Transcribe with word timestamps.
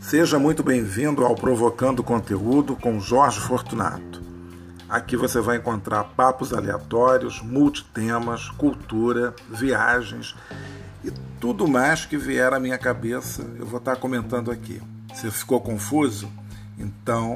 Seja 0.00 0.38
muito 0.38 0.62
bem-vindo 0.62 1.24
ao 1.24 1.34
Provocando 1.34 2.00
Conteúdo 2.00 2.76
com 2.76 3.00
Jorge 3.00 3.40
Fortunato. 3.40 4.22
Aqui 4.88 5.16
você 5.16 5.40
vai 5.40 5.56
encontrar 5.56 6.04
papos 6.04 6.52
aleatórios, 6.52 7.42
multitemas, 7.42 8.48
cultura, 8.50 9.34
viagens 9.50 10.36
e 11.04 11.10
tudo 11.40 11.66
mais 11.66 12.06
que 12.06 12.16
vier 12.16 12.52
à 12.52 12.60
minha 12.60 12.78
cabeça 12.78 13.42
eu 13.58 13.66
vou 13.66 13.78
estar 13.78 13.96
comentando 13.96 14.50
aqui. 14.50 14.80
Se 15.12 15.28
ficou 15.30 15.60
confuso? 15.60 16.30
Então 16.78 17.34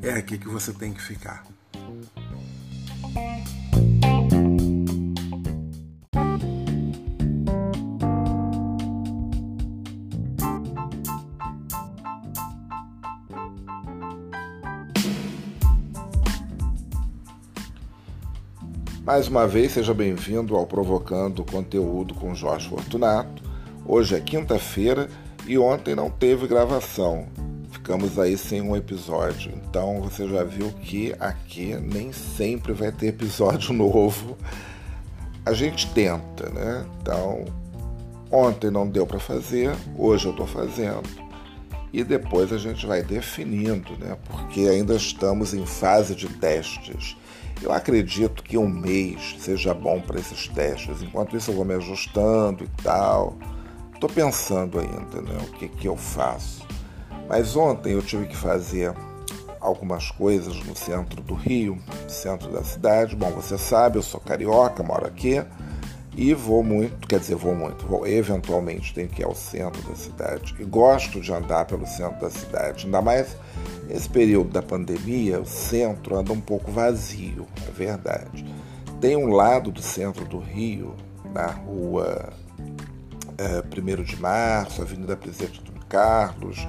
é 0.00 0.12
aqui 0.12 0.38
que 0.38 0.48
você 0.48 0.72
tem 0.72 0.92
que 0.92 1.02
ficar. 1.02 1.42
Mais 19.04 19.28
uma 19.28 19.46
vez, 19.46 19.72
seja 19.72 19.92
bem-vindo 19.92 20.56
ao 20.56 20.66
Provocando 20.66 21.44
Conteúdo 21.44 22.14
com 22.14 22.34
Jorge 22.34 22.70
Fortunato. 22.70 23.42
Hoje 23.84 24.16
é 24.16 24.20
quinta-feira 24.20 25.10
e 25.46 25.58
ontem 25.58 25.94
não 25.94 26.08
teve 26.08 26.46
gravação. 26.46 27.26
Ficamos 27.70 28.18
aí 28.18 28.38
sem 28.38 28.62
um 28.62 28.74
episódio. 28.74 29.52
Então 29.68 30.00
você 30.00 30.26
já 30.26 30.42
viu 30.42 30.72
que 30.80 31.14
aqui 31.20 31.74
nem 31.74 32.14
sempre 32.14 32.72
vai 32.72 32.90
ter 32.90 33.08
episódio 33.08 33.74
novo. 33.76 34.38
A 35.44 35.52
gente 35.52 35.86
tenta, 35.92 36.48
né? 36.48 36.86
Então, 37.02 37.44
ontem 38.30 38.70
não 38.70 38.88
deu 38.88 39.06
para 39.06 39.20
fazer, 39.20 39.70
hoje 39.98 40.24
eu 40.24 40.30
estou 40.30 40.46
fazendo. 40.46 41.02
E 41.92 42.02
depois 42.02 42.50
a 42.54 42.56
gente 42.56 42.86
vai 42.86 43.02
definindo, 43.02 43.98
né? 43.98 44.16
Porque 44.26 44.60
ainda 44.62 44.94
estamos 44.94 45.52
em 45.52 45.66
fase 45.66 46.14
de 46.14 46.26
testes. 46.26 47.18
Eu 47.62 47.72
acredito 47.72 48.42
que 48.42 48.58
um 48.58 48.68
mês 48.68 49.36
seja 49.38 49.72
bom 49.72 50.00
para 50.00 50.18
esses 50.18 50.48
testes. 50.48 51.02
Enquanto 51.02 51.36
isso, 51.36 51.50
eu 51.50 51.56
vou 51.56 51.64
me 51.64 51.74
ajustando 51.74 52.64
e 52.64 52.82
tal. 52.82 53.36
Estou 53.94 54.10
pensando 54.10 54.78
ainda 54.78 55.22
né, 55.22 55.38
o 55.40 55.52
que, 55.52 55.68
que 55.68 55.88
eu 55.88 55.96
faço. 55.96 56.66
Mas 57.28 57.56
ontem 57.56 57.92
eu 57.92 58.02
tive 58.02 58.26
que 58.26 58.36
fazer 58.36 58.92
algumas 59.60 60.10
coisas 60.10 60.62
no 60.64 60.76
centro 60.76 61.22
do 61.22 61.34
Rio, 61.34 61.78
centro 62.06 62.50
da 62.50 62.62
cidade. 62.62 63.16
Bom, 63.16 63.30
você 63.30 63.56
sabe, 63.56 63.96
eu 63.96 64.02
sou 64.02 64.20
carioca, 64.20 64.82
moro 64.82 65.06
aqui 65.06 65.42
e 66.16 66.32
vou 66.32 66.62
muito, 66.62 67.08
quer 67.08 67.18
dizer, 67.18 67.34
vou 67.34 67.54
muito, 67.54 67.86
vou 67.86 68.06
eventualmente 68.06 68.94
tenho 68.94 69.08
que 69.08 69.22
ir 69.22 69.24
ao 69.24 69.34
centro 69.34 69.82
da 69.82 69.94
cidade 69.94 70.54
e 70.58 70.64
gosto 70.64 71.20
de 71.20 71.32
andar 71.32 71.64
pelo 71.64 71.86
centro 71.86 72.20
da 72.20 72.30
cidade, 72.30 72.86
ainda 72.86 73.02
mais 73.02 73.36
Nesse 73.88 74.08
período 74.08 74.50
da 74.50 74.62
pandemia, 74.62 75.40
o 75.40 75.46
centro 75.46 76.16
anda 76.16 76.32
um 76.32 76.40
pouco 76.40 76.70
vazio, 76.70 77.46
é 77.68 77.70
verdade. 77.70 78.44
Tem 79.00 79.16
um 79.16 79.28
lado 79.28 79.70
do 79.70 79.82
centro 79.82 80.24
do 80.24 80.38
Rio, 80.38 80.94
na 81.32 81.46
rua 81.46 82.32
é, 83.36 83.62
1 83.62 84.02
de 84.02 84.20
Março, 84.20 84.80
Avenida 84.80 85.16
Presidente 85.16 85.60
do 85.62 85.72
Carlos, 85.86 86.66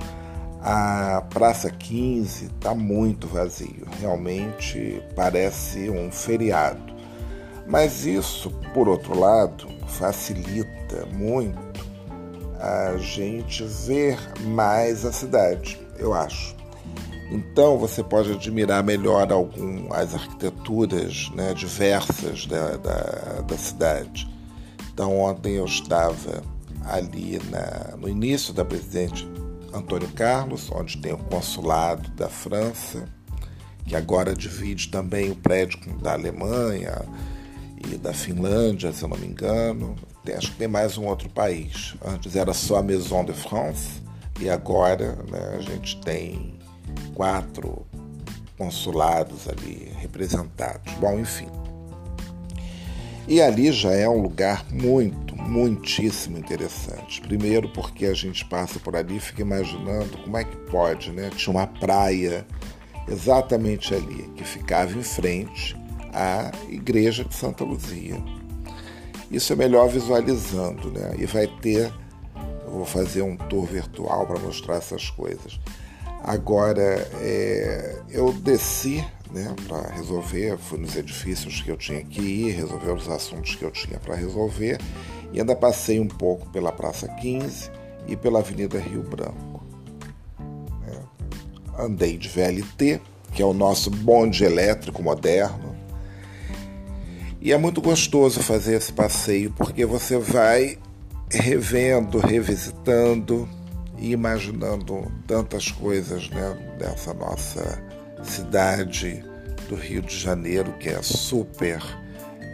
a 0.62 1.22
Praça 1.30 1.70
15 1.70 2.46
está 2.46 2.74
muito 2.74 3.28
vazio, 3.28 3.86
realmente 4.02 5.02
parece 5.16 5.90
um 5.92 6.12
feriado. 6.12 6.96
Mas 7.68 8.06
isso, 8.06 8.50
por 8.74 8.88
outro 8.88 9.18
lado, 9.18 9.68
facilita 9.88 11.06
muito 11.14 11.86
a 12.60 12.98
gente 12.98 13.64
ver 13.64 14.18
mais 14.42 15.06
a 15.06 15.12
cidade, 15.12 15.80
eu 15.98 16.14
acho. 16.14 16.56
Então 17.32 17.78
você 17.78 18.04
pode 18.04 18.32
admirar 18.32 18.84
melhor 18.84 19.32
algum, 19.32 19.92
as 19.92 20.14
arquiteturas 20.14 21.30
né, 21.34 21.54
diversas 21.54 22.46
da, 22.46 22.78
da, 22.78 23.42
da, 23.42 23.58
cidade. 23.58 24.30
Então 24.94 25.20
ontem 25.20 25.56
eu 25.56 25.66
estava 25.66 26.44
ali 26.86 27.42
na, 27.50 27.98
no 27.98 28.08
início 28.08 28.54
da 28.54 28.64
Presidente 28.64 29.28
Antônio 29.74 30.08
Carlos, 30.10 30.72
onde 30.72 30.98
tem 30.98 31.14
o 31.14 31.18
consulado 31.18 32.10
da 32.12 32.30
França, 32.30 33.10
que 33.86 33.96
agora 33.96 34.36
divide 34.36 34.90
também 34.90 35.32
o 35.32 35.36
prédio 35.36 35.80
da 36.02 36.14
Alemanha 36.14 37.02
e 37.92 37.98
da 37.98 38.14
Finlândia, 38.14 38.94
se 38.94 39.04
eu 39.04 39.10
não 39.10 39.18
me 39.18 39.28
engano. 39.28 39.96
Tem, 40.24 40.36
acho 40.36 40.52
que 40.52 40.58
tem 40.58 40.68
mais 40.68 40.98
um 40.98 41.06
outro 41.06 41.30
país. 41.30 41.96
Antes 42.06 42.36
era 42.36 42.54
só 42.54 42.78
a 42.78 42.84
Maison 42.84 43.26
de 43.26 43.34
France 43.34 44.02
e 44.40 44.50
agora 44.50 45.18
né, 45.30 45.58
a 45.58 45.62
gente 45.62 46.00
tem 46.02 46.56
quatro 47.14 47.86
consulados 48.58 49.48
ali 49.48 49.92
representados. 50.00 50.94
Bom, 50.96 51.20
enfim. 51.20 51.48
E 53.28 53.42
ali 53.42 53.72
já 53.72 53.92
é 53.92 54.08
um 54.08 54.22
lugar 54.22 54.64
muito, 54.72 55.36
muitíssimo 55.36 56.38
interessante. 56.38 57.22
Primeiro 57.22 57.70
porque 57.70 58.06
a 58.06 58.14
gente 58.14 58.46
passa 58.46 58.80
por 58.80 58.96
ali 58.96 59.18
e 59.18 59.20
fica 59.20 59.42
imaginando 59.42 60.18
como 60.20 60.38
é 60.38 60.44
que 60.44 60.56
pode, 60.56 61.12
né? 61.12 61.32
Tinha 61.36 61.52
uma 61.52 61.66
praia 61.66 62.46
exatamente 63.08 63.94
ali, 63.94 64.30
que 64.36 64.44
ficava 64.44 64.96
em 64.98 65.04
frente 65.04 65.76
à 66.14 66.52
igreja 66.70 67.24
de 67.24 67.34
Santa 67.34 67.64
Luzia. 67.64 68.18
Isso 69.30 69.52
é 69.54 69.56
melhor 69.56 69.90
visualizando, 69.90 70.92
né? 70.92 71.16
E 71.18 71.26
vai 71.26 71.48
ter, 71.48 71.92
eu 72.64 72.72
vou 72.72 72.86
fazer 72.86 73.24
um 73.24 73.36
tour 73.36 73.66
virtual 73.66 74.26
para 74.28 74.40
mostrar 74.40 74.76
essas 74.76 75.10
coisas. 75.10 75.60
Agora, 76.28 77.08
é, 77.22 78.02
eu 78.10 78.34
desci 78.34 79.06
né, 79.30 79.54
para 79.68 79.92
resolver, 79.92 80.58
fui 80.58 80.80
nos 80.80 80.96
edifícios 80.96 81.62
que 81.62 81.70
eu 81.70 81.78
tinha 81.78 82.04
que 82.04 82.20
ir, 82.20 82.52
resolver 82.54 82.94
os 82.94 83.08
assuntos 83.08 83.54
que 83.54 83.64
eu 83.64 83.70
tinha 83.70 84.00
para 84.00 84.16
resolver 84.16 84.80
e 85.32 85.40
ainda 85.40 85.56
passei 85.56 86.00
um 86.00 86.08
pouco 86.08 86.50
pela 86.50 86.72
Praça 86.72 87.08
15 87.08 87.70
e 88.08 88.16
pela 88.16 88.40
Avenida 88.40 88.80
Rio 88.80 89.04
Branco. 89.04 89.64
É, 90.88 91.84
andei 91.84 92.18
de 92.18 92.28
VLT, 92.28 93.00
que 93.32 93.44
é 93.44 93.46
o 93.46 93.54
nosso 93.54 93.92
bonde 93.92 94.44
elétrico 94.44 95.04
moderno. 95.04 95.76
E 97.40 97.54
é 97.54 97.58
muito 97.60 97.84
gostoso 97.84 98.42
fazer 98.42 98.78
esse 98.78 98.92
passeio 98.92 99.52
porque 99.52 99.86
você 99.86 100.18
vai 100.18 100.80
revendo, 101.30 102.18
revisitando 102.18 103.48
e 103.98 104.12
imaginando 104.12 105.12
tantas 105.28 105.72
coisas 105.72 106.30
né, 106.30 106.76
dessa 106.78 107.14
nossa 107.14 107.82
cidade 108.24 109.24
do 109.70 109.76
Rio 109.76 110.02
de 110.02 110.18
Janeiro, 110.18 110.74
que 110.74 110.90
é 110.90 111.02
super 111.02 111.82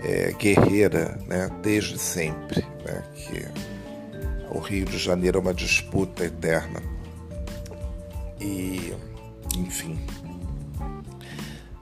é, 0.03 0.31
guerreira 0.33 1.19
né, 1.27 1.49
desde 1.61 1.97
sempre, 1.97 2.65
né, 2.85 3.03
que 3.13 3.45
o 4.55 4.59
Rio 4.59 4.85
de 4.85 4.97
Janeiro 4.97 5.37
é 5.37 5.41
uma 5.41 5.53
disputa 5.53 6.25
eterna. 6.25 6.81
E, 8.39 8.93
enfim, 9.55 9.99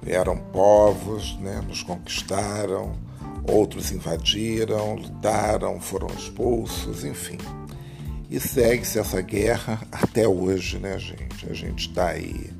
vieram 0.02 0.38
povos, 0.38 1.38
né, 1.40 1.62
nos 1.68 1.84
conquistaram, 1.84 2.94
outros 3.50 3.92
invadiram, 3.92 4.96
lutaram, 4.96 5.80
foram 5.80 6.08
expulsos, 6.08 7.04
enfim. 7.04 7.38
E 8.30 8.40
segue-se 8.40 9.00
essa 9.00 9.22
guerra 9.22 9.82
até 9.92 10.28
hoje, 10.28 10.78
né, 10.78 11.00
gente? 11.00 11.50
A 11.50 11.54
gente 11.54 11.90
está 11.90 12.10
aí 12.10 12.52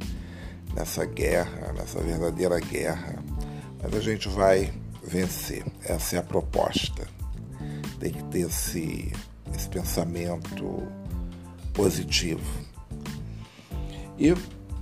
nessa 0.74 1.06
guerra, 1.06 1.74
nessa 1.74 2.00
verdadeira 2.00 2.60
guerra. 2.60 3.24
Mas 3.82 3.94
a 3.94 4.02
gente 4.02 4.28
vai 4.30 4.74
vencer. 5.04 5.64
Essa 5.84 6.16
é 6.16 6.20
a 6.20 6.24
proposta. 6.24 7.08
Tem 8.00 8.12
que 8.12 8.24
ter 8.26 8.48
esse, 8.48 9.12
esse 9.56 9.70
pensamento 9.70 10.88
positivo. 11.74 12.42
E 14.18 14.34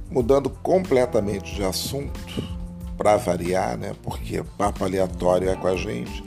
mudando 0.09 0.49
completamente 0.49 1.53
de 1.53 1.63
assunto, 1.63 2.57
para 2.97 3.17
variar, 3.17 3.77
né? 3.77 3.93
Porque 4.01 4.41
papo 4.57 4.83
aleatório 4.83 5.49
é 5.49 5.55
com 5.55 5.67
a 5.67 5.75
gente. 5.75 6.23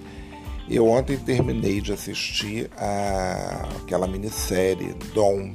Eu 0.71 0.87
ontem 0.87 1.17
terminei 1.17 1.81
de 1.81 1.93
assistir 1.93 2.71
a, 2.77 3.69
aquela 3.83 4.07
minissérie 4.07 4.95
Dom. 5.13 5.53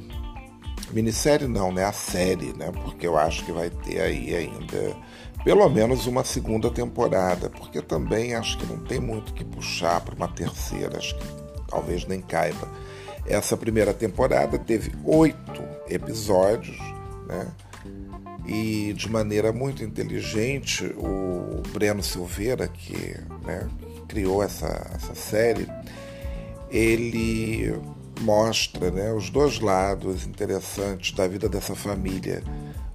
Minissérie 0.92 1.48
não, 1.48 1.72
né? 1.72 1.84
A 1.84 1.92
série, 1.92 2.52
né? 2.52 2.70
Porque 2.70 3.06
eu 3.06 3.16
acho 3.16 3.42
que 3.46 3.50
vai 3.50 3.70
ter 3.70 4.00
aí 4.00 4.34
ainda 4.36 4.94
pelo 5.42 5.68
menos 5.70 6.06
uma 6.06 6.24
segunda 6.24 6.70
temporada, 6.70 7.48
porque 7.48 7.80
também 7.80 8.34
acho 8.34 8.58
que 8.58 8.66
não 8.66 8.78
tem 8.78 8.98
muito 8.98 9.32
que 9.32 9.44
puxar 9.44 10.00
para 10.00 10.14
uma 10.14 10.26
terceira, 10.26 10.98
acho 10.98 11.16
que 11.16 11.26
talvez 11.68 12.04
nem 12.04 12.20
caiba. 12.20 12.68
Essa 13.24 13.56
primeira 13.56 13.94
temporada 13.94 14.58
teve 14.58 14.92
oito 15.04 15.62
episódios, 15.88 16.76
né? 17.28 17.46
E 18.44 18.92
de 18.92 19.08
maneira 19.08 19.52
muito 19.52 19.82
inteligente, 19.82 20.84
o 20.96 21.62
Breno 21.72 22.02
Silveira, 22.02 22.68
que 22.68 23.16
né, 23.44 23.68
criou 24.08 24.42
essa, 24.42 24.90
essa 24.94 25.14
série, 25.14 25.68
ele 26.70 27.74
mostra 28.20 28.90
né, 28.90 29.12
os 29.12 29.30
dois 29.30 29.60
lados 29.60 30.26
interessantes 30.26 31.12
da 31.12 31.26
vida 31.28 31.48
dessa 31.48 31.74
família. 31.74 32.42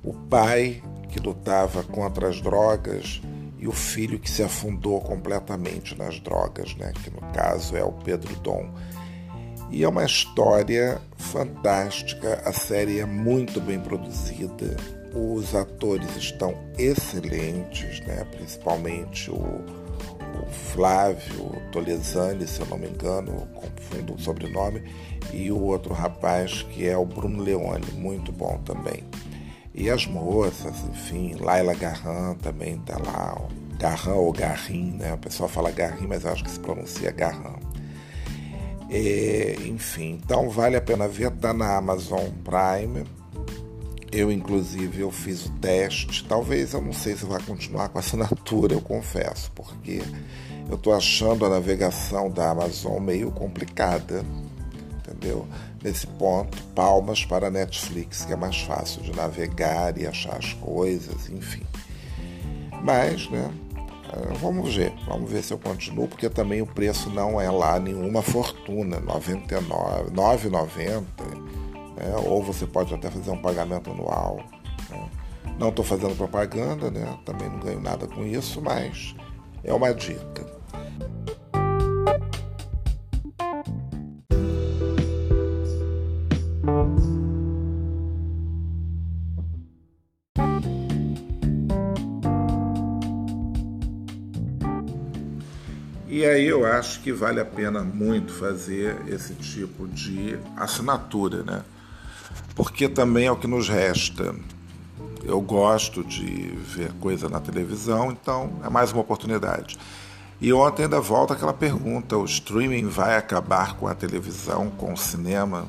O 0.04 0.14
pai 0.14 0.82
que 1.10 1.20
lutava 1.20 1.84
contra 1.84 2.30
as 2.30 2.42
drogas 2.42 3.22
e 3.60 3.68
o 3.68 3.72
filho 3.72 4.20
que 4.20 4.30
se 4.30 4.42
afundou 4.42 5.00
completamente 5.02 5.96
nas 5.96 6.20
drogas, 6.20 6.76
né, 6.76 6.92
que 7.04 7.12
no 7.12 7.22
caso 7.32 7.76
é 7.76 7.84
o 7.84 7.92
Pedro 7.92 8.36
Dom. 8.38 8.74
E 9.70 9.84
é 9.84 9.88
uma 9.88 10.04
história 10.04 11.00
fantástica, 11.16 12.42
a 12.44 12.52
série 12.52 13.00
é 13.00 13.06
muito 13.06 13.62
bem 13.62 13.80
produzida, 13.80 14.76
os 15.14 15.54
atores 15.54 16.16
estão 16.18 16.58
excelentes, 16.78 18.00
né, 18.02 18.26
principalmente 18.32 19.30
o 19.30 19.81
Flávio 20.74 21.62
Tolesani, 21.72 22.48
se 22.48 22.62
eu 22.62 22.66
não 22.68 22.78
me 22.78 22.88
engano, 22.88 23.48
confundo 23.54 24.14
o 24.14 24.20
sobrenome, 24.20 24.84
e 25.34 25.52
o 25.52 25.62
outro 25.62 25.94
rapaz 25.94 26.64
que 26.64 26.88
é 26.88 26.98
o 26.98 27.06
Bruno 27.06 27.44
Leone, 27.44 27.86
muito 27.94 28.32
bom 28.32 28.58
também. 28.66 29.04
E 29.74 29.90
as 29.90 30.06
moças, 30.06 30.76
enfim, 30.90 31.36
Laila 31.40 31.74
Garran 31.74 32.36
também 32.36 32.76
está 32.76 32.98
lá, 32.98 33.38
Garran 33.78 34.16
ou 34.16 34.32
Garrin, 34.32 34.94
né? 34.98 35.14
O 35.14 35.18
pessoal 35.18 35.50
fala 35.50 35.72
Garrin, 35.72 36.08
mas 36.08 36.24
eu 36.24 36.32
acho 36.32 36.44
que 36.44 36.52
se 36.52 36.60
pronuncia 36.60 37.12
Garran. 37.12 37.60
É, 38.90 39.56
enfim, 39.66 40.20
então 40.22 40.50
vale 40.50 40.76
a 40.76 40.82
pena 40.82 41.08
ver, 41.08 41.32
está 41.32 41.54
na 41.54 41.78
Amazon 41.78 42.30
Prime 42.44 43.06
eu, 44.12 44.30
inclusive, 44.30 45.00
eu 45.00 45.10
fiz 45.10 45.46
o 45.46 45.52
teste. 45.54 46.26
Talvez 46.26 46.74
eu 46.74 46.82
não 46.82 46.92
sei 46.92 47.16
se 47.16 47.26
vai 47.26 47.42
continuar 47.42 47.88
com 47.90 47.98
a 47.98 48.02
assinatura, 48.02 48.74
eu 48.74 48.82
confesso, 48.82 49.50
porque 49.56 50.02
eu 50.70 50.76
estou 50.76 50.94
achando 50.94 51.46
a 51.46 51.50
navegação 51.50 52.30
da 52.30 52.52
Amazon 52.52 53.02
meio 53.02 53.32
complicada, 53.32 54.24
entendeu? 54.98 55.48
Nesse 55.84 56.08
ponto, 56.08 56.62
palmas 56.76 57.26
para 57.26 57.48
a 57.48 57.52
Netflix, 57.52 58.26
que 58.26 58.34
é 58.34 58.36
mais 58.36 58.62
fácil 58.62 59.02
de 59.02 59.12
navegar 59.16 59.98
e 59.98 60.06
achar 60.06 60.38
as 60.38 60.54
coisas, 60.54 61.30
enfim. 61.30 61.64
Mas, 62.84 63.30
né? 63.30 63.52
Eh, 64.14 64.34
vamos 64.42 64.76
ver, 64.76 64.94
vamos 65.08 65.32
ver 65.32 65.44
se 65.44 65.54
eu 65.54 65.58
continuo, 65.58 66.08
porque 66.08 66.30
também 66.30 66.62
o 66.62 66.68
preço 66.68 67.10
não 67.10 67.40
é 67.40 67.50
lá 67.50 67.80
nenhuma 67.80 68.22
fortuna, 68.22 68.98
R$ 68.98 69.06
99,90 69.06 71.04
é, 72.02 72.16
ou 72.28 72.42
você 72.42 72.66
pode 72.66 72.94
até 72.94 73.12
fazer 73.12 73.30
um 73.30 73.38
pagamento 73.38 73.92
anual. 73.92 74.38
Né? 74.90 75.10
Não 75.60 75.70
estou 75.70 75.86
fazendo 75.86 76.16
propaganda, 76.16 76.90
né? 76.90 77.18
também 77.26 77.48
não 77.48 77.60
ganho 77.60 77.80
nada 77.80 78.08
com 78.08 78.26
isso, 78.26 78.60
mas 78.62 79.16
é 79.64 79.74
uma 79.74 79.94
dica. 79.94 80.50
E 96.08 96.26
aí 96.26 96.46
eu 96.46 96.66
acho 96.66 97.02
que 97.02 97.12
vale 97.12 97.40
a 97.40 97.46
pena 97.46 97.82
muito 97.82 98.32
fazer 98.32 98.96
esse 99.08 99.34
tipo 99.34 99.88
de 99.88 100.38
assinatura, 100.58 101.42
né? 101.44 101.64
porque 102.56 102.88
também 102.88 103.26
é 103.26 103.32
o 103.32 103.36
que 103.36 103.48
nos 103.48 103.68
resta. 103.68 104.36
Eu 105.24 105.40
gosto 105.42 106.04
de 106.04 106.54
ver 106.58 106.92
coisa 106.94 107.30
na 107.30 107.40
televisão, 107.40 108.12
então 108.12 108.52
é 108.64 108.70
mais 108.70 108.92
uma 108.92 109.02
oportunidade. 109.02 109.78
E 110.40 110.52
ontem 110.52 110.84
ainda 110.84 111.00
volta 111.00 111.34
aquela 111.34 111.54
pergunta: 111.54 112.18
o 112.18 112.26
streaming 112.26 112.88
vai 112.88 113.16
acabar 113.16 113.76
com 113.76 113.88
a 113.88 113.94
televisão, 113.94 114.70
com 114.72 114.94
o 114.94 114.98
cinema? 114.98 115.68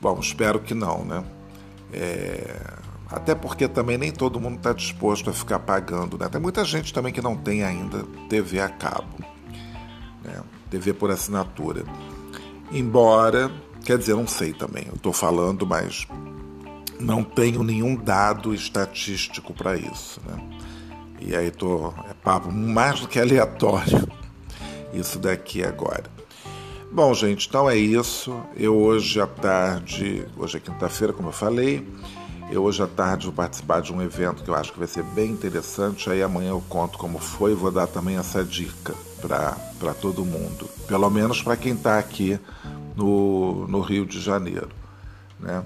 Bom, 0.00 0.18
espero 0.20 0.60
que 0.60 0.74
não, 0.74 1.04
né? 1.04 1.24
É... 1.92 2.78
Até 3.10 3.34
porque 3.34 3.66
também 3.66 3.96
nem 3.96 4.12
todo 4.12 4.38
mundo 4.38 4.56
está 4.56 4.72
disposto 4.72 5.30
a 5.30 5.32
ficar 5.32 5.58
pagando, 5.60 6.18
né? 6.18 6.28
Tem 6.28 6.40
muita 6.40 6.64
gente 6.64 6.92
também 6.92 7.12
que 7.12 7.22
não 7.22 7.36
tem 7.36 7.64
ainda 7.64 8.04
TV 8.28 8.60
a 8.60 8.68
cabo, 8.68 9.18
né? 10.22 10.42
TV 10.70 10.92
por 10.92 11.10
assinatura. 11.10 11.84
Embora 12.70 13.50
Quer 13.88 13.96
dizer, 13.96 14.14
não 14.14 14.26
sei 14.26 14.52
também, 14.52 14.84
eu 14.86 14.96
estou 14.96 15.14
falando, 15.14 15.66
mas 15.66 16.06
não 17.00 17.22
tenho 17.22 17.62
nenhum 17.62 17.96
dado 17.96 18.54
estatístico 18.54 19.52
para 19.52 19.76
isso. 19.76 20.20
Né? 20.26 20.42
E 21.20 21.36
aí 21.36 21.50
tô, 21.50 21.92
é 22.08 22.14
papo 22.22 22.52
mais 22.52 23.00
do 23.00 23.08
que 23.08 23.18
aleatório 23.18 24.06
isso 24.92 25.18
daqui 25.18 25.64
agora. 25.64 26.04
Bom, 26.90 27.12
gente, 27.12 27.46
então 27.48 27.68
é 27.68 27.76
isso. 27.76 28.40
Eu 28.56 28.76
hoje 28.76 29.20
à 29.20 29.26
tarde, 29.26 30.26
hoje 30.36 30.56
é 30.56 30.60
quinta-feira, 30.60 31.12
como 31.12 31.28
eu 31.28 31.32
falei, 31.32 31.86
eu 32.50 32.62
hoje 32.62 32.82
à 32.82 32.86
tarde 32.86 33.26
vou 33.26 33.34
participar 33.34 33.82
de 33.82 33.92
um 33.92 34.00
evento 34.00 34.42
que 34.42 34.48
eu 34.48 34.54
acho 34.54 34.72
que 34.72 34.78
vai 34.78 34.88
ser 34.88 35.02
bem 35.02 35.30
interessante. 35.30 36.08
Aí 36.08 36.22
amanhã 36.22 36.50
eu 36.50 36.64
conto 36.66 36.96
como 36.96 37.18
foi 37.18 37.52
e 37.52 37.54
vou 37.54 37.70
dar 37.70 37.86
também 37.86 38.16
essa 38.16 38.42
dica 38.42 38.94
para 39.20 39.94
todo 40.00 40.24
mundo. 40.24 40.68
Pelo 40.86 41.10
menos 41.10 41.42
para 41.42 41.56
quem 41.56 41.74
está 41.74 41.98
aqui 41.98 42.40
no, 42.96 43.68
no 43.68 43.80
Rio 43.80 44.06
de 44.06 44.18
Janeiro. 44.18 44.70
Né? 45.38 45.62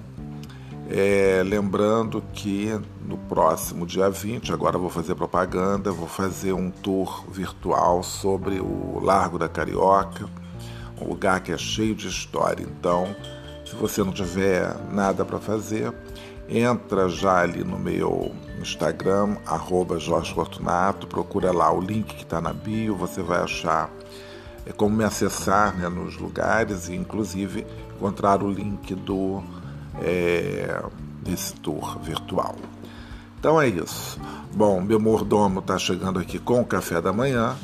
É, 0.89 1.41
lembrando 1.45 2.21
que 2.33 2.77
no 3.01 3.17
próximo 3.17 3.85
dia 3.85 4.09
20, 4.09 4.51
agora 4.51 4.77
vou 4.77 4.89
fazer 4.89 5.15
propaganda, 5.15 5.91
vou 5.91 6.07
fazer 6.07 6.53
um 6.53 6.69
tour 6.69 7.25
virtual 7.31 8.03
sobre 8.03 8.59
o 8.59 8.99
Largo 9.01 9.39
da 9.39 9.47
Carioca, 9.47 10.29
um 11.01 11.07
lugar 11.07 11.39
que 11.41 11.51
é 11.51 11.57
cheio 11.57 11.95
de 11.95 12.07
história. 12.07 12.63
Então, 12.63 13.15
se 13.65 13.75
você 13.75 14.03
não 14.03 14.11
tiver 14.11 14.75
nada 14.91 15.23
para 15.23 15.39
fazer, 15.39 15.93
entra 16.49 17.07
já 17.07 17.39
ali 17.39 17.63
no 17.63 17.79
meu 17.79 18.35
Instagram, 18.61 19.37
arroba 19.45 19.97
Jorge 19.99 20.33
Fortunato, 20.33 21.07
procura 21.07 21.51
lá 21.51 21.71
o 21.73 21.79
link 21.79 22.13
que 22.13 22.23
está 22.23 22.41
na 22.41 22.53
bio, 22.53 22.95
você 22.95 23.21
vai 23.21 23.41
achar 23.41 23.89
é 24.65 24.71
como 24.71 24.95
me 24.95 25.03
acessar 25.03 25.77
né, 25.77 25.89
nos 25.89 26.17
lugares 26.17 26.87
e 26.87 26.95
inclusive 26.95 27.65
encontrar 27.97 28.41
o 28.41 28.49
link 28.49 28.95
do 28.95 29.43
é, 30.01 30.81
desse 31.21 31.53
tour 31.55 31.99
virtual. 31.99 32.55
Então 33.39 33.61
é 33.61 33.67
isso. 33.67 34.19
Bom, 34.53 34.79
meu 34.81 34.99
mordomo 34.99 35.59
está 35.59 35.77
chegando 35.77 36.19
aqui 36.19 36.39
com 36.39 36.61
o 36.61 36.65
café 36.65 37.01
da 37.01 37.11
manhã 37.11 37.55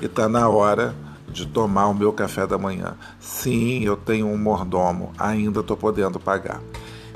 e 0.00 0.06
está 0.06 0.28
na 0.28 0.48
hora 0.48 0.94
de 1.28 1.46
tomar 1.46 1.88
o 1.88 1.94
meu 1.94 2.12
café 2.12 2.46
da 2.46 2.58
manhã. 2.58 2.96
Sim, 3.20 3.82
eu 3.84 3.96
tenho 3.96 4.26
um 4.26 4.38
mordomo, 4.38 5.12
ainda 5.18 5.60
estou 5.60 5.76
podendo 5.76 6.18
pagar. 6.18 6.60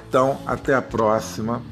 Então, 0.08 0.38
até 0.46 0.74
a 0.74 0.82
próxima. 0.82 1.62